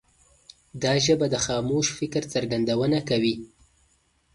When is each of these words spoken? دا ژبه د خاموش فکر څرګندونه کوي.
دا 0.83 0.93
ژبه 1.05 1.27
د 1.33 1.35
خاموش 1.45 1.87
فکر 1.99 2.21
څرګندونه 2.33 2.97
کوي. 3.09 3.35